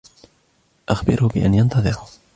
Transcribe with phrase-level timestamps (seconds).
[0.89, 1.95] أخبره بأن ينتظر